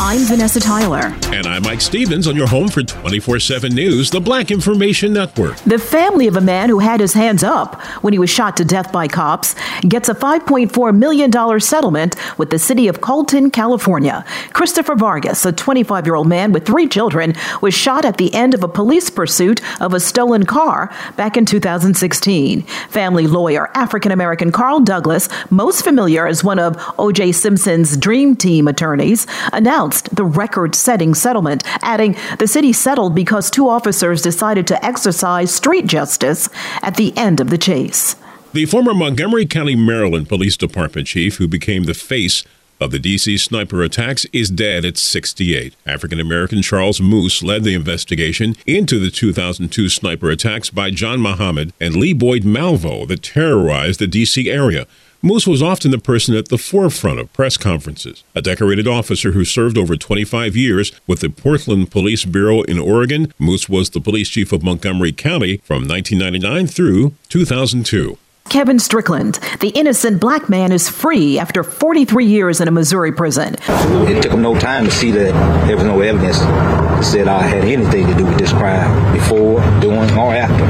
I'm 0.00 0.20
Vanessa 0.26 0.60
Tyler. 0.60 1.12
And 1.32 1.44
I'm 1.44 1.64
Mike 1.64 1.80
Stevens 1.80 2.28
on 2.28 2.36
your 2.36 2.46
home 2.46 2.68
for 2.68 2.84
24 2.84 3.40
7 3.40 3.74
News, 3.74 4.10
the 4.10 4.20
Black 4.20 4.52
Information 4.52 5.12
Network. 5.12 5.56
The 5.62 5.76
family 5.76 6.28
of 6.28 6.36
a 6.36 6.40
man 6.40 6.68
who 6.68 6.78
had 6.78 7.00
his 7.00 7.14
hands 7.14 7.42
up 7.42 7.82
when 8.04 8.12
he 8.12 8.18
was 8.20 8.30
shot 8.30 8.56
to 8.58 8.64
death 8.64 8.92
by 8.92 9.08
cops 9.08 9.56
gets 9.80 10.08
a 10.08 10.14
$5.4 10.14 10.96
million 10.96 11.60
settlement 11.60 12.14
with 12.38 12.50
the 12.50 12.60
city 12.60 12.86
of 12.86 13.00
Colton, 13.00 13.50
California. 13.50 14.24
Christopher 14.52 14.94
Vargas, 14.94 15.44
a 15.44 15.50
25 15.50 16.06
year 16.06 16.14
old 16.14 16.28
man 16.28 16.52
with 16.52 16.64
three 16.64 16.86
children, 16.86 17.34
was 17.60 17.74
shot 17.74 18.04
at 18.04 18.18
the 18.18 18.32
end 18.32 18.54
of 18.54 18.62
a 18.62 18.68
police 18.68 19.10
pursuit 19.10 19.60
of 19.80 19.94
a 19.94 19.98
stolen 19.98 20.46
car 20.46 20.94
back 21.16 21.36
in 21.36 21.44
2016. 21.44 22.62
Family 22.62 23.26
lawyer, 23.26 23.68
African 23.74 24.12
American 24.12 24.52
Carl 24.52 24.78
Douglas, 24.78 25.28
most 25.50 25.82
familiar 25.82 26.24
as 26.28 26.44
one 26.44 26.60
of 26.60 26.76
O.J. 27.00 27.32
Simpson's 27.32 27.96
Dream 27.96 28.36
Team 28.36 28.68
attorneys, 28.68 29.26
announced 29.52 29.87
announced 29.88 30.14
the 30.14 30.24
record 30.24 30.74
setting 30.74 31.14
settlement, 31.14 31.62
adding 31.82 32.14
the 32.38 32.46
city 32.46 32.72
settled 32.72 33.14
because 33.14 33.50
two 33.50 33.68
officers 33.68 34.20
decided 34.20 34.66
to 34.66 34.84
exercise 34.84 35.50
street 35.54 35.86
justice 35.86 36.48
at 36.82 36.96
the 36.96 37.16
end 37.16 37.40
of 37.40 37.48
the 37.48 37.58
chase. 37.58 38.16
The 38.52 38.66
former 38.66 38.92
Montgomery 38.92 39.46
County, 39.46 39.76
Maryland 39.76 40.28
Police 40.28 40.56
Department 40.56 41.06
chief, 41.06 41.36
who 41.36 41.48
became 41.48 41.84
the 41.84 41.94
face 41.94 42.44
of 42.80 42.90
the 42.90 42.98
D.C. 42.98 43.38
sniper 43.38 43.82
attacks, 43.82 44.26
is 44.26 44.50
dead 44.50 44.84
at 44.84 44.98
68. 44.98 45.74
African 45.86 46.20
American 46.20 46.60
Charles 46.62 47.00
Moose 47.00 47.42
led 47.42 47.64
the 47.64 47.74
investigation 47.74 48.54
into 48.66 48.98
the 48.98 49.10
2002 49.10 49.88
sniper 49.88 50.30
attacks 50.30 50.70
by 50.70 50.90
John 50.90 51.20
Muhammad 51.20 51.72
and 51.80 51.96
Lee 51.96 52.12
Boyd 52.12 52.42
Malvo 52.42 53.08
that 53.08 53.22
terrorized 53.22 54.00
the 54.00 54.06
D.C. 54.06 54.50
area. 54.50 54.86
Moose 55.20 55.48
was 55.48 55.60
often 55.60 55.90
the 55.90 55.98
person 55.98 56.36
at 56.36 56.46
the 56.46 56.56
forefront 56.58 57.18
of 57.18 57.32
press 57.32 57.56
conferences. 57.56 58.22
A 58.36 58.42
decorated 58.42 58.86
officer 58.86 59.32
who 59.32 59.44
served 59.44 59.76
over 59.76 59.96
25 59.96 60.54
years 60.54 60.92
with 61.08 61.20
the 61.20 61.28
Portland 61.28 61.90
Police 61.90 62.24
Bureau 62.24 62.62
in 62.62 62.78
Oregon, 62.78 63.32
Moose 63.36 63.68
was 63.68 63.90
the 63.90 64.00
police 64.00 64.28
chief 64.28 64.52
of 64.52 64.62
Montgomery 64.62 65.10
County 65.10 65.56
from 65.64 65.88
1999 65.88 66.68
through 66.68 67.14
2002. 67.30 68.16
Kevin 68.48 68.78
Strickland, 68.78 69.40
the 69.60 69.68
innocent 69.70 70.20
black 70.20 70.48
man, 70.48 70.72
is 70.72 70.88
free 70.88 71.38
after 71.38 71.62
43 71.62 72.24
years 72.24 72.60
in 72.60 72.68
a 72.68 72.70
Missouri 72.70 73.12
prison. 73.12 73.56
It 73.68 74.22
took 74.22 74.32
him 74.32 74.40
no 74.40 74.58
time 74.58 74.86
to 74.86 74.90
see 74.90 75.10
that 75.10 75.66
there 75.66 75.76
was 75.76 75.84
no 75.84 76.00
evidence 76.00 76.38
that 76.38 77.02
said 77.04 77.28
I 77.28 77.42
had 77.42 77.64
anything 77.64 78.06
to 78.06 78.14
do 78.14 78.24
with 78.24 78.38
this 78.38 78.52
crime 78.52 79.12
before, 79.12 79.60
during, 79.80 80.10
or 80.16 80.32
after. 80.32 80.64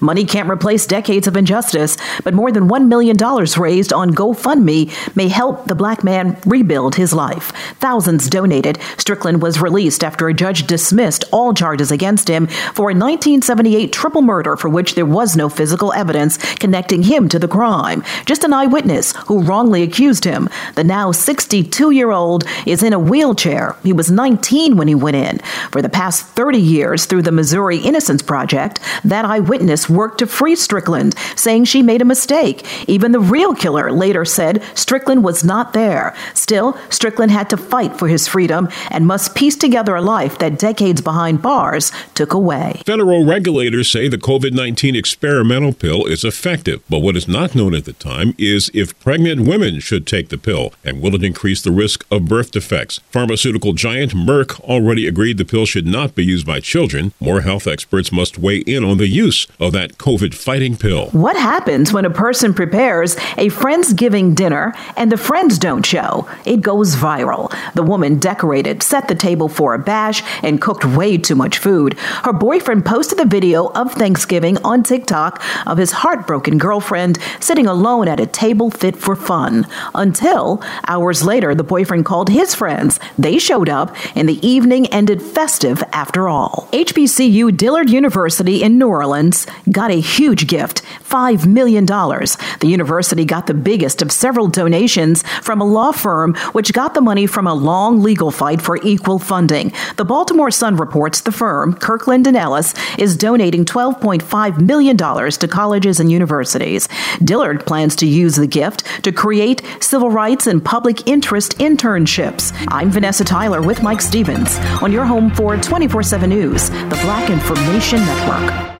Money 0.00 0.24
can't 0.24 0.48
replace 0.48 0.86
decades 0.86 1.26
of 1.26 1.36
injustice, 1.36 1.96
but 2.24 2.34
more 2.34 2.50
than 2.50 2.68
$1 2.68 2.88
million 2.88 3.16
raised 3.58 3.92
on 3.92 4.14
GoFundMe 4.14 4.90
may 5.14 5.28
help 5.28 5.66
the 5.66 5.74
black 5.74 6.02
man 6.02 6.38
rebuild 6.46 6.94
his 6.94 7.12
life. 7.12 7.52
Thousands 7.78 8.28
donated. 8.28 8.78
Strickland 8.96 9.42
was 9.42 9.60
released 9.60 10.02
after 10.02 10.28
a 10.28 10.34
judge 10.34 10.66
dismissed 10.66 11.24
all 11.32 11.52
charges 11.52 11.90
against 11.90 12.28
him 12.28 12.46
for 12.46 12.90
a 12.90 12.96
1978 12.96 13.92
triple 13.92 14.22
murder 14.22 14.56
for 14.56 14.68
which 14.68 14.94
there 14.94 15.04
was 15.04 15.36
no 15.36 15.48
physical 15.48 15.92
evidence 15.92 16.38
connecting 16.54 17.02
him 17.02 17.28
to 17.28 17.38
the 17.38 17.48
crime. 17.48 18.02
Just 18.24 18.44
an 18.44 18.54
eyewitness 18.54 19.12
who 19.26 19.42
wrongly 19.42 19.82
accused 19.82 20.24
him. 20.24 20.48
The 20.76 20.84
now 20.84 21.12
62 21.12 21.90
year 21.90 22.10
old 22.10 22.44
is 22.66 22.82
in 22.82 22.92
a 22.92 22.98
wheelchair. 22.98 23.76
He 23.82 23.92
was 23.92 24.10
19 24.10 24.76
when 24.76 24.88
he 24.88 24.94
went 24.94 25.16
in. 25.16 25.38
For 25.70 25.82
the 25.82 25.88
past 25.88 26.26
30 26.26 26.58
years, 26.58 27.04
through 27.04 27.22
the 27.22 27.32
Missouri 27.32 27.78
Innocence 27.78 28.22
Project, 28.22 28.80
that 29.04 29.24
eyewitness 29.24 29.89
worked 29.90 30.18
to 30.18 30.26
free 30.26 30.56
Strickland, 30.56 31.14
saying 31.36 31.64
she 31.64 31.82
made 31.82 32.02
a 32.02 32.04
mistake. 32.04 32.66
Even 32.88 33.12
the 33.12 33.20
real 33.20 33.54
killer 33.54 33.90
later 33.90 34.24
said 34.24 34.62
Strickland 34.74 35.24
was 35.24 35.44
not 35.44 35.72
there. 35.72 36.14
Still, 36.34 36.78
Strickland 36.88 37.32
had 37.32 37.50
to 37.50 37.56
fight 37.56 37.98
for 37.98 38.08
his 38.08 38.28
freedom 38.28 38.68
and 38.90 39.06
must 39.06 39.34
piece 39.34 39.56
together 39.56 39.94
a 39.94 40.02
life 40.02 40.38
that 40.38 40.58
decades 40.58 41.00
behind 41.00 41.42
bars 41.42 41.92
took 42.14 42.32
away. 42.32 42.82
Federal 42.84 43.24
regulators 43.24 43.90
say 43.90 44.08
the 44.08 44.18
COVID 44.18 44.52
19 44.52 44.94
experimental 44.94 45.72
pill 45.72 46.06
is 46.06 46.24
effective, 46.24 46.82
but 46.88 47.00
what 47.00 47.16
is 47.16 47.26
not 47.26 47.54
known 47.54 47.74
at 47.74 47.84
the 47.84 47.92
time 47.92 48.34
is 48.38 48.70
if 48.74 48.98
pregnant 49.00 49.46
women 49.46 49.80
should 49.80 50.06
take 50.06 50.28
the 50.28 50.38
pill 50.38 50.72
and 50.84 51.00
will 51.00 51.14
it 51.14 51.24
increase 51.24 51.62
the 51.62 51.72
risk 51.72 52.04
of 52.10 52.26
birth 52.26 52.50
defects. 52.50 53.00
Pharmaceutical 53.10 53.72
giant 53.72 54.12
Merck 54.12 54.60
already 54.60 55.06
agreed 55.06 55.38
the 55.38 55.44
pill 55.44 55.66
should 55.66 55.86
not 55.86 56.14
be 56.14 56.24
used 56.24 56.46
by 56.46 56.60
children. 56.60 57.12
More 57.20 57.40
health 57.40 57.66
experts 57.66 58.12
must 58.12 58.38
weigh 58.38 58.58
in 58.58 58.84
on 58.84 58.98
the 58.98 59.08
use 59.08 59.46
of 59.58 59.72
that 59.72 59.79
COVID 59.88 60.34
fighting 60.34 60.76
pill. 60.76 61.10
What 61.10 61.36
happens 61.36 61.92
when 61.92 62.04
a 62.04 62.10
person 62.10 62.54
prepares 62.54 63.16
a 63.36 63.48
Friendsgiving 63.48 64.34
dinner 64.34 64.74
and 64.96 65.10
the 65.10 65.16
friends 65.16 65.58
don't 65.58 65.84
show? 65.84 66.28
It 66.44 66.60
goes 66.60 66.96
viral. 66.96 67.52
The 67.74 67.82
woman 67.82 68.18
decorated, 68.18 68.82
set 68.82 69.08
the 69.08 69.14
table 69.14 69.48
for 69.48 69.74
a 69.74 69.78
bash, 69.78 70.22
and 70.42 70.60
cooked 70.60 70.84
way 70.84 71.18
too 71.18 71.34
much 71.34 71.58
food. 71.58 71.94
Her 71.98 72.32
boyfriend 72.32 72.84
posted 72.84 73.18
the 73.18 73.24
video 73.24 73.68
of 73.68 73.92
Thanksgiving 73.92 74.58
on 74.64 74.82
TikTok 74.82 75.42
of 75.66 75.78
his 75.78 75.92
heartbroken 75.92 76.58
girlfriend 76.58 77.18
sitting 77.40 77.66
alone 77.66 78.08
at 78.08 78.20
a 78.20 78.26
table 78.26 78.70
fit 78.70 78.96
for 78.96 79.16
fun. 79.16 79.66
Until 79.94 80.62
hours 80.86 81.24
later, 81.24 81.54
the 81.54 81.64
boyfriend 81.64 82.04
called 82.04 82.28
his 82.28 82.54
friends. 82.54 83.00
They 83.18 83.38
showed 83.38 83.68
up, 83.68 83.96
and 84.14 84.28
the 84.28 84.44
evening 84.46 84.86
ended 84.88 85.22
festive 85.22 85.82
after 85.92 86.28
all. 86.28 86.68
HBCU 86.72 87.56
Dillard 87.56 87.90
University 87.90 88.62
in 88.62 88.78
New 88.78 88.88
Orleans 88.88 89.46
got 89.70 89.90
a 89.90 90.00
huge 90.00 90.46
gift 90.46 90.82
$5 91.10 91.46
million. 91.46 91.84
The 91.86 92.68
university 92.68 93.24
got 93.24 93.46
the 93.46 93.54
biggest 93.54 94.00
of 94.02 94.12
several 94.12 94.48
donations 94.48 95.22
from 95.42 95.60
a 95.60 95.64
law 95.64 95.92
firm, 95.92 96.34
which 96.52 96.72
got 96.72 96.94
the 96.94 97.00
money 97.00 97.26
from 97.26 97.46
a 97.46 97.54
long 97.54 98.00
legal 98.00 98.30
fight 98.30 98.62
for 98.62 98.78
equal 98.82 99.18
funding. 99.18 99.72
The 99.96 100.04
Baltimore 100.04 100.50
Sun 100.50 100.76
reports 100.76 101.20
the 101.20 101.32
firm, 101.32 101.74
Kirkland 101.74 102.26
and 102.26 102.36
Ellis, 102.36 102.74
is 102.98 103.16
donating 103.16 103.64
$12.5 103.64 104.60
million 104.60 104.96
to 104.96 105.48
colleges 105.48 106.00
and 106.00 106.10
universities. 106.10 106.88
Dillard 107.22 107.66
plans 107.66 107.96
to 107.96 108.06
use 108.06 108.36
the 108.36 108.46
gift 108.46 108.84
to 109.04 109.12
create 109.12 109.62
civil 109.80 110.10
rights 110.10 110.46
and 110.46 110.64
public 110.64 111.08
interest 111.08 111.58
internships. 111.58 112.52
I'm 112.68 112.90
Vanessa 112.90 113.24
Tyler 113.24 113.62
with 113.62 113.82
Mike 113.82 114.00
Stevens 114.00 114.56
on 114.82 114.92
your 114.92 115.04
home 115.04 115.30
for 115.34 115.56
24 115.56 116.02
7 116.02 116.30
News, 116.30 116.70
the 116.70 116.98
Black 117.02 117.30
Information 117.30 117.98
Network. 118.00 118.79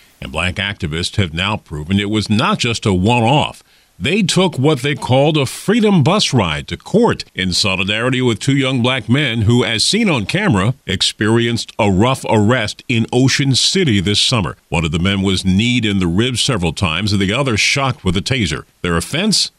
and 0.21 0.31
black 0.31 0.55
activists 0.55 1.15
have 1.15 1.33
now 1.33 1.57
proven 1.57 1.99
it 1.99 2.09
was 2.09 2.29
not 2.29 2.59
just 2.59 2.85
a 2.85 2.93
one 2.93 3.23
off. 3.23 3.63
They 4.01 4.23
took 4.23 4.57
what 4.57 4.81
they 4.81 4.95
called 4.95 5.37
a 5.37 5.45
freedom 5.45 6.01
bus 6.01 6.33
ride 6.33 6.67
to 6.69 6.77
court 6.77 7.23
in 7.35 7.53
solidarity 7.53 8.19
with 8.19 8.39
two 8.39 8.57
young 8.57 8.81
black 8.81 9.07
men 9.07 9.43
who, 9.43 9.63
as 9.63 9.83
seen 9.83 10.09
on 10.09 10.25
camera, 10.25 10.73
experienced 10.87 11.71
a 11.77 11.91
rough 11.91 12.25
arrest 12.27 12.83
in 12.87 13.05
Ocean 13.13 13.53
City 13.53 13.99
this 13.99 14.19
summer. 14.19 14.57
One 14.69 14.85
of 14.85 14.91
the 14.91 14.97
men 14.97 15.21
was 15.21 15.45
kneed 15.45 15.85
in 15.85 15.99
the 15.99 16.07
ribs 16.07 16.41
several 16.41 16.73
times 16.73 17.13
and 17.13 17.21
the 17.21 17.31
other 17.31 17.57
shocked 17.57 18.03
with 18.03 18.17
a 18.17 18.21
taser. 18.21 18.63
Their 18.81 18.97
offense? 18.97 19.51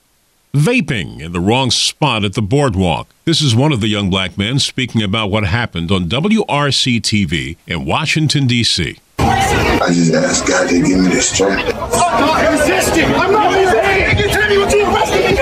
Vaping 0.53 1.21
in 1.21 1.33
the 1.33 1.41
wrong 1.41 1.71
spot 1.71 2.25
at 2.25 2.35
the 2.35 2.43
boardwalk. 2.43 3.09
This 3.25 3.41
is 3.41 3.55
one 3.55 3.73
of 3.73 3.81
the 3.81 3.89
young 3.89 4.11
black 4.11 4.37
men 4.37 4.59
speaking 4.59 5.03
about 5.03 5.31
what 5.31 5.45
happened 5.45 5.93
on 5.93 6.09
WRC 6.09 7.01
TV 7.01 7.57
in 7.69 7.85
Washington, 7.87 8.49
D.C. 8.49 8.99
I 9.25 9.89
just 9.93 10.13
ask 10.15 10.47
God 10.47 10.69
to 10.69 10.83
give 10.83 10.99
me 10.99 11.09
the 11.09 11.21
strength. 11.23 11.73
I'm 11.75 12.59
resisting. 12.59 13.05
I'm 13.05 13.33
not 13.33 13.55
resisting. 13.55 14.19
You 14.19 14.29
tell 14.33 14.49
me 14.49 14.59
what 14.59 14.73
you 14.73 14.85
arrested 14.85 15.31
me. 15.31 15.37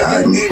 Guide 0.00 0.26
me, 0.26 0.48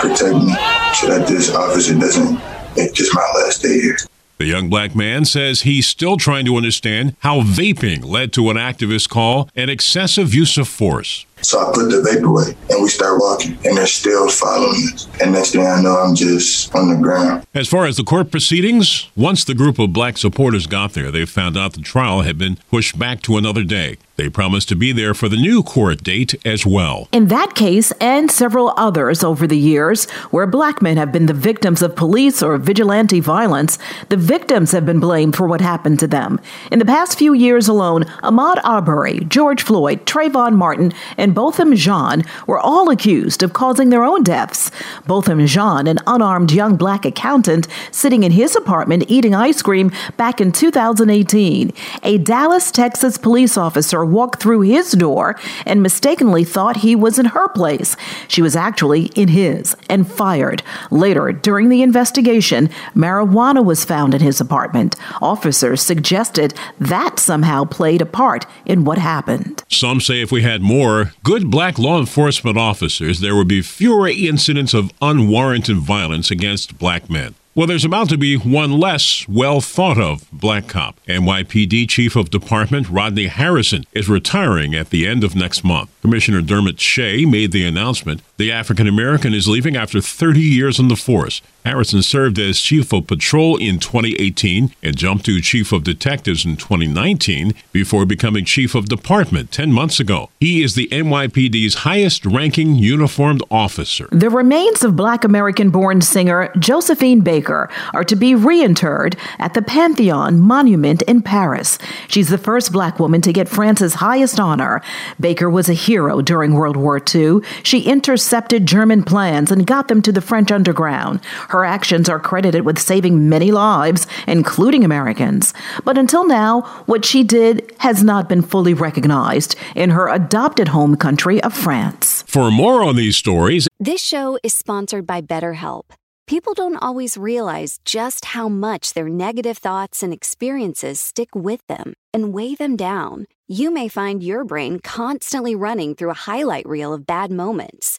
protect 0.00 0.34
me, 0.44 0.54
so 0.94 1.06
that 1.08 1.24
this 1.26 1.54
officer 1.54 1.98
doesn't 1.98 2.34
make 2.76 2.94
this 2.94 3.14
my 3.14 3.26
last 3.36 3.62
day 3.62 3.80
here. 3.80 3.96
The 4.38 4.46
young 4.46 4.70
black 4.70 4.96
man 4.96 5.26
says 5.26 5.62
he's 5.62 5.86
still 5.86 6.16
trying 6.16 6.46
to 6.46 6.56
understand 6.56 7.14
how 7.18 7.42
vaping 7.42 8.04
led 8.06 8.32
to 8.32 8.48
an 8.48 8.56
activist 8.56 9.10
call 9.10 9.50
an 9.54 9.68
excessive 9.68 10.34
use 10.34 10.56
of 10.56 10.66
force. 10.66 11.26
So 11.42 11.60
I 11.60 11.72
put 11.72 11.90
the 11.90 12.02
vape 12.02 12.24
away 12.24 12.54
and 12.70 12.82
we 12.82 12.88
start 12.88 13.20
walking 13.20 13.58
and 13.64 13.76
they're 13.76 13.86
still 13.86 14.28
following 14.28 14.88
us. 14.92 15.08
And 15.20 15.32
next 15.32 15.52
thing 15.52 15.66
I 15.66 15.80
know, 15.80 15.96
I'm 15.96 16.14
just 16.14 16.74
on 16.74 16.88
the 16.88 16.96
ground. 16.96 17.46
As 17.54 17.68
far 17.68 17.86
as 17.86 17.96
the 17.96 18.04
court 18.04 18.30
proceedings, 18.30 19.08
once 19.16 19.44
the 19.44 19.54
group 19.54 19.78
of 19.78 19.92
black 19.92 20.18
supporters 20.18 20.66
got 20.66 20.92
there, 20.92 21.10
they 21.10 21.24
found 21.24 21.56
out 21.56 21.72
the 21.72 21.80
trial 21.80 22.22
had 22.22 22.38
been 22.38 22.56
pushed 22.70 22.98
back 22.98 23.22
to 23.22 23.36
another 23.36 23.64
day. 23.64 23.96
They 24.20 24.28
promised 24.28 24.68
to 24.68 24.76
be 24.76 24.92
there 24.92 25.14
for 25.14 25.30
the 25.30 25.38
new 25.38 25.62
court 25.62 26.04
date 26.04 26.34
as 26.44 26.66
well. 26.66 27.08
In 27.10 27.28
that 27.28 27.54
case, 27.54 27.90
and 28.02 28.30
several 28.30 28.74
others 28.76 29.24
over 29.24 29.46
the 29.46 29.56
years, 29.56 30.10
where 30.30 30.46
black 30.46 30.82
men 30.82 30.98
have 30.98 31.10
been 31.10 31.24
the 31.24 31.32
victims 31.32 31.80
of 31.80 31.96
police 31.96 32.42
or 32.42 32.58
vigilante 32.58 33.20
violence, 33.20 33.78
the 34.10 34.18
victims 34.18 34.72
have 34.72 34.84
been 34.84 35.00
blamed 35.00 35.36
for 35.36 35.48
what 35.48 35.62
happened 35.62 35.98
to 36.00 36.06
them. 36.06 36.38
In 36.70 36.78
the 36.78 36.84
past 36.84 37.16
few 37.16 37.32
years 37.32 37.66
alone, 37.66 38.04
Ahmaud 38.22 38.60
Arbery, 38.62 39.20
George 39.20 39.62
Floyd, 39.62 40.04
Trayvon 40.04 40.54
Martin, 40.54 40.92
and 41.16 41.29
Botham 41.34 41.74
Jean 41.74 42.24
were 42.46 42.58
all 42.58 42.90
accused 42.90 43.42
of 43.42 43.52
causing 43.52 43.90
their 43.90 44.04
own 44.04 44.22
deaths. 44.22 44.70
Botham 45.06 45.46
Jean, 45.46 45.86
an 45.86 45.98
unarmed 46.06 46.52
young 46.52 46.76
black 46.76 47.04
accountant 47.04 47.66
sitting 47.90 48.22
in 48.22 48.32
his 48.32 48.56
apartment 48.56 49.04
eating 49.08 49.34
ice 49.34 49.62
cream 49.62 49.90
back 50.16 50.40
in 50.40 50.52
2018. 50.52 51.72
A 52.02 52.18
Dallas, 52.18 52.70
Texas 52.70 53.18
police 53.18 53.56
officer 53.56 54.04
walked 54.04 54.42
through 54.42 54.62
his 54.62 54.92
door 54.92 55.38
and 55.66 55.82
mistakenly 55.82 56.44
thought 56.44 56.78
he 56.78 56.94
was 56.96 57.18
in 57.18 57.26
her 57.26 57.48
place. 57.48 57.96
She 58.28 58.42
was 58.42 58.56
actually 58.56 59.06
in 59.16 59.28
his 59.28 59.76
and 59.88 60.10
fired. 60.10 60.62
Later, 60.90 61.32
during 61.32 61.68
the 61.68 61.82
investigation, 61.82 62.68
marijuana 62.94 63.64
was 63.64 63.84
found 63.84 64.14
in 64.14 64.20
his 64.20 64.40
apartment. 64.40 64.96
Officers 65.22 65.82
suggested 65.82 66.54
that 66.78 67.18
somehow 67.18 67.64
played 67.64 68.02
a 68.02 68.06
part 68.06 68.46
in 68.64 68.84
what 68.84 68.98
happened. 68.98 69.62
Some 69.68 70.00
say 70.00 70.20
if 70.20 70.32
we 70.32 70.42
had 70.42 70.62
more 70.62 71.12
good 71.22 71.50
black 71.50 71.78
law 71.78 71.98
enforcement 71.98 72.56
officers, 72.56 73.20
there 73.20 73.36
would 73.36 73.48
be 73.48 73.62
fewer 73.62 74.08
incidents 74.08 74.74
of 74.74 74.92
unwarranted 75.02 75.76
violence 75.76 76.30
against 76.30 76.78
black 76.78 77.10
men. 77.10 77.34
Well, 77.52 77.66
there's 77.66 77.84
about 77.84 78.08
to 78.10 78.16
be 78.16 78.36
one 78.36 78.78
less 78.78 79.26
well 79.28 79.60
thought 79.60 79.98
of 79.98 80.24
black 80.30 80.68
cop. 80.68 81.00
NYPD 81.08 81.88
Chief 81.88 82.14
of 82.14 82.30
Department 82.30 82.88
Rodney 82.88 83.26
Harrison 83.26 83.84
is 83.92 84.08
retiring 84.08 84.74
at 84.76 84.90
the 84.90 85.04
end 85.04 85.24
of 85.24 85.34
next 85.34 85.64
month. 85.64 85.90
Commissioner 86.00 86.42
Dermot 86.42 86.78
Shea 86.78 87.24
made 87.24 87.50
the 87.50 87.66
announcement. 87.66 88.22
The 88.36 88.52
African 88.52 88.86
American 88.86 89.34
is 89.34 89.48
leaving 89.48 89.76
after 89.76 90.00
30 90.00 90.40
years 90.40 90.78
in 90.78 90.86
the 90.86 90.94
force. 90.96 91.42
Harrison 91.64 92.02
served 92.02 92.38
as 92.38 92.60
Chief 92.60 92.92
of 92.92 93.06
Patrol 93.06 93.56
in 93.56 93.78
2018 93.78 94.74
and 94.82 94.96
jumped 94.96 95.26
to 95.26 95.40
Chief 95.40 95.72
of 95.72 95.84
Detectives 95.84 96.44
in 96.44 96.56
2019 96.56 97.54
before 97.72 98.06
becoming 98.06 98.44
Chief 98.44 98.74
of 98.74 98.88
Department 98.88 99.52
10 99.52 99.70
months 99.72 100.00
ago. 100.00 100.30
He 100.40 100.62
is 100.62 100.74
the 100.74 100.88
NYPD's 100.88 101.74
highest 101.74 102.24
ranking 102.24 102.76
uniformed 102.76 103.42
officer. 103.50 104.08
The 104.10 104.30
remains 104.30 104.82
of 104.82 104.96
black 104.96 105.24
American 105.24 105.70
born 105.70 106.00
singer 106.00 106.50
Josephine 106.58 107.20
Baker 107.20 107.68
are 107.92 108.04
to 108.04 108.16
be 108.16 108.34
reinterred 108.34 109.16
at 109.38 109.54
the 109.54 109.62
Pantheon 109.62 110.40
Monument 110.40 111.02
in 111.02 111.20
Paris. 111.22 111.78
She's 112.08 112.28
the 112.28 112.38
first 112.38 112.72
black 112.72 112.98
woman 112.98 113.20
to 113.22 113.32
get 113.32 113.48
France's 113.48 113.94
highest 113.94 114.40
honor. 114.40 114.80
Baker 115.20 115.50
was 115.50 115.68
a 115.68 115.74
hero 115.74 116.22
during 116.22 116.54
World 116.54 116.76
War 116.76 117.00
II. 117.14 117.40
She 117.62 117.82
intercepted 117.82 118.66
German 118.66 119.02
plans 119.02 119.50
and 119.50 119.66
got 119.66 119.88
them 119.88 120.00
to 120.02 120.12
the 120.12 120.20
French 120.20 120.50
underground. 120.50 121.20
Her 121.50 121.64
actions 121.64 122.08
are 122.08 122.20
credited 122.20 122.64
with 122.64 122.78
saving 122.78 123.28
many 123.28 123.50
lives, 123.50 124.06
including 124.28 124.84
Americans. 124.84 125.52
But 125.84 125.98
until 125.98 126.24
now, 126.24 126.60
what 126.86 127.04
she 127.04 127.24
did 127.24 127.74
has 127.78 128.04
not 128.04 128.28
been 128.28 128.40
fully 128.40 128.72
recognized 128.72 129.56
in 129.74 129.90
her 129.90 130.08
adopted 130.08 130.68
home 130.68 130.94
country 130.96 131.42
of 131.42 131.52
France. 131.52 132.22
For 132.28 132.52
more 132.52 132.84
on 132.84 132.94
these 132.94 133.16
stories, 133.16 133.66
this 133.80 134.00
show 134.00 134.38
is 134.44 134.54
sponsored 134.54 135.08
by 135.08 135.22
BetterHelp. 135.22 135.90
People 136.28 136.54
don't 136.54 136.76
always 136.76 137.16
realize 137.16 137.80
just 137.84 138.26
how 138.26 138.48
much 138.48 138.92
their 138.92 139.08
negative 139.08 139.58
thoughts 139.58 140.04
and 140.04 140.12
experiences 140.12 141.00
stick 141.00 141.34
with 141.34 141.66
them 141.66 141.94
and 142.14 142.32
weigh 142.32 142.54
them 142.54 142.76
down. 142.76 143.26
You 143.48 143.72
may 143.72 143.88
find 143.88 144.22
your 144.22 144.44
brain 144.44 144.78
constantly 144.78 145.56
running 145.56 145.96
through 145.96 146.10
a 146.10 146.24
highlight 146.30 146.68
reel 146.68 146.94
of 146.94 147.04
bad 147.06 147.32
moments. 147.32 147.98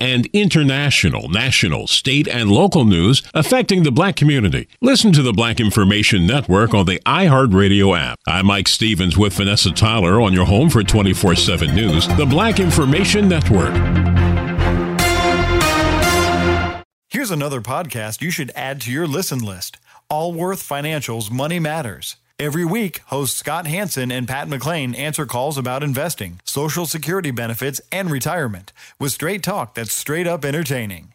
and 0.00 0.26
international, 0.32 1.28
national, 1.28 1.86
state, 1.86 2.28
and 2.28 2.50
local 2.50 2.84
news 2.84 3.22
affecting 3.34 3.82
the 3.82 3.92
black 3.92 4.16
community. 4.16 4.68
Listen 4.80 5.12
to 5.12 5.22
the 5.22 5.32
Black 5.32 5.60
Information 5.60 6.26
Network 6.26 6.74
on 6.74 6.86
the 6.86 7.00
iHeartRadio 7.00 7.98
app. 7.98 8.18
I'm 8.26 8.46
Mike 8.46 8.68
Stevens 8.68 9.16
with 9.16 9.34
Vanessa 9.34 9.70
Tyler 9.70 10.20
on 10.20 10.32
your 10.32 10.46
home 10.46 10.70
for 10.70 10.82
24 10.82 11.34
7 11.36 11.74
news, 11.74 12.08
the 12.16 12.26
Black 12.26 12.60
Information 12.60 13.28
Network. 13.28 13.74
Here's 17.10 17.30
another 17.30 17.62
podcast 17.62 18.20
you 18.20 18.30
should 18.30 18.52
add 18.54 18.82
to 18.82 18.92
your 18.92 19.06
listen 19.06 19.38
list 19.38 19.78
Allworth 20.10 20.62
Financial's 20.62 21.30
Money 21.30 21.58
Matters. 21.58 22.16
Every 22.40 22.64
week, 22.64 23.00
hosts 23.06 23.36
Scott 23.36 23.66
Hanson 23.66 24.12
and 24.12 24.28
Pat 24.28 24.46
McClain 24.46 24.96
answer 24.96 25.26
calls 25.26 25.58
about 25.58 25.82
investing, 25.82 26.38
Social 26.44 26.86
Security 26.86 27.32
benefits, 27.32 27.80
and 27.90 28.08
retirement 28.08 28.72
with 29.00 29.10
straight 29.10 29.42
talk 29.42 29.74
that's 29.74 29.92
straight 29.92 30.28
up 30.28 30.44
entertaining. 30.44 31.14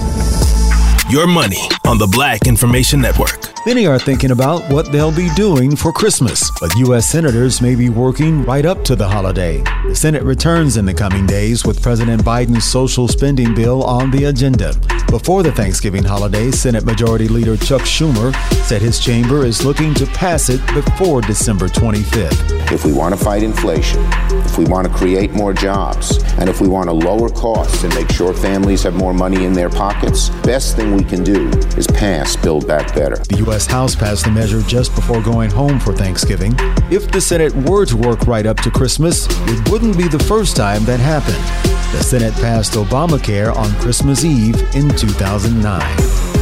Your 1.11 1.27
money 1.27 1.67
on 1.85 1.97
the 1.97 2.07
Black 2.07 2.47
Information 2.47 3.01
Network. 3.01 3.51
Many 3.65 3.85
are 3.85 3.99
thinking 3.99 4.31
about 4.31 4.63
what 4.71 4.93
they'll 4.93 5.13
be 5.13 5.27
doing 5.35 5.75
for 5.75 5.91
Christmas, 5.91 6.49
but 6.61 6.73
U.S. 6.77 7.05
senators 7.05 7.61
may 7.61 7.75
be 7.75 7.89
working 7.89 8.45
right 8.45 8.65
up 8.65 8.85
to 8.85 8.95
the 8.95 9.09
holiday. 9.09 9.61
The 9.85 9.93
Senate 9.93 10.23
returns 10.23 10.77
in 10.77 10.85
the 10.85 10.93
coming 10.93 11.25
days 11.25 11.65
with 11.65 11.83
President 11.83 12.23
Biden's 12.23 12.63
social 12.63 13.09
spending 13.09 13.53
bill 13.53 13.83
on 13.83 14.09
the 14.09 14.23
agenda. 14.23 14.73
Before 15.11 15.43
the 15.43 15.51
Thanksgiving 15.51 16.05
holiday, 16.05 16.51
Senate 16.51 16.85
Majority 16.85 17.27
Leader 17.27 17.57
Chuck 17.57 17.81
Schumer 17.81 18.33
said 18.63 18.81
his 18.81 18.97
chamber 18.97 19.45
is 19.45 19.65
looking 19.65 19.93
to 19.95 20.05
pass 20.05 20.47
it 20.47 20.65
before 20.73 21.19
December 21.19 21.67
25th. 21.67 22.71
If 22.71 22.85
we 22.85 22.93
want 22.93 23.13
to 23.13 23.21
fight 23.21 23.43
inflation, 23.43 24.01
if 24.29 24.57
we 24.57 24.63
want 24.63 24.87
to 24.87 24.93
create 24.93 25.31
more 25.31 25.51
jobs, 25.51 26.23
and 26.39 26.49
if 26.49 26.61
we 26.61 26.69
want 26.69 26.87
to 26.87 26.93
lower 26.93 27.27
costs 27.29 27.83
and 27.83 27.93
make 27.93 28.09
sure 28.09 28.33
families 28.33 28.83
have 28.83 28.95
more 28.95 29.13
money 29.13 29.43
in 29.43 29.51
their 29.51 29.69
pockets, 29.69 30.29
best 30.43 30.77
thing 30.77 30.95
we 30.95 31.03
can 31.03 31.25
do 31.25 31.49
is 31.77 31.87
pass 31.87 32.37
Build 32.37 32.65
Back 32.65 32.95
Better. 32.95 33.17
The 33.17 33.39
U.S. 33.39 33.65
House 33.65 33.93
passed 33.93 34.23
the 34.23 34.31
measure 34.31 34.61
just 34.61 34.95
before 34.95 35.21
going 35.21 35.51
home 35.51 35.77
for 35.77 35.91
Thanksgiving. 35.91 36.55
If 36.89 37.11
the 37.11 37.19
Senate 37.19 37.53
were 37.69 37.85
to 37.85 37.97
work 37.97 38.27
right 38.27 38.45
up 38.45 38.61
to 38.61 38.71
Christmas, 38.71 39.27
it 39.29 39.69
wouldn't 39.69 39.97
be 39.97 40.07
the 40.07 40.19
first 40.19 40.55
time 40.55 40.85
that 40.85 41.01
happened. 41.01 41.80
The 41.91 42.01
Senate 42.01 42.33
passed 42.35 42.73
Obamacare 42.73 43.53
on 43.53 43.69
Christmas 43.81 44.23
Eve 44.23 44.55
in 44.75 44.87
2009. 44.95 45.81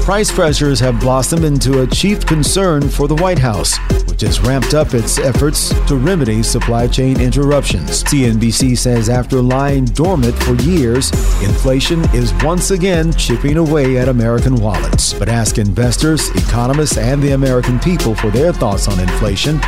Price 0.03 0.31
pressures 0.31 0.79
have 0.79 0.99
blossomed 0.99 1.43
into 1.43 1.81
a 1.81 1.87
chief 1.87 2.23
concern 2.23 2.87
for 2.87 3.07
the 3.07 3.15
White 3.15 3.39
House, 3.39 3.75
which 4.07 4.21
has 4.21 4.39
ramped 4.41 4.75
up 4.75 4.93
its 4.93 5.17
efforts 5.17 5.69
to 5.87 5.95
remedy 5.95 6.43
supply 6.43 6.87
chain 6.87 7.19
interruptions. 7.19 8.03
CNBC 8.03 8.77
says 8.77 9.09
after 9.09 9.41
lying 9.41 9.85
dormant 9.85 10.35
for 10.43 10.53
years, 10.55 11.11
inflation 11.41 12.01
is 12.13 12.31
once 12.43 12.69
again 12.69 13.11
chipping 13.13 13.57
away 13.57 13.97
at 13.97 14.07
American 14.07 14.55
wallets. 14.55 15.13
But 15.13 15.29
ask 15.29 15.57
investors, 15.57 16.29
economists, 16.35 16.97
and 16.97 17.23
the 17.23 17.31
American 17.31 17.79
people 17.79 18.13
for 18.13 18.29
their 18.29 18.53
thoughts 18.53 18.87
on 18.87 18.99
inflation. 18.99 19.59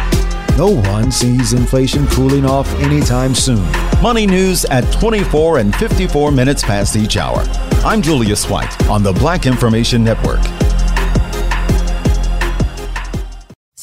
No 0.58 0.68
one 0.68 1.12
sees 1.12 1.54
inflation 1.54 2.06
cooling 2.08 2.46
off 2.46 2.72
anytime 2.82 3.34
soon. 3.34 3.66
Money 4.02 4.28
news 4.28 4.66
at 4.66 4.92
24 4.92 5.60
and 5.60 5.76
54 5.76 6.32
minutes 6.32 6.62
past 6.62 6.96
each 6.96 7.18
hour. 7.18 7.44
I'm 7.86 8.02
Julius 8.02 8.50
White 8.50 8.90
on 8.90 9.02
the 9.02 9.14
Black 9.14 9.46
Information 9.46 10.04
Network. 10.04 10.42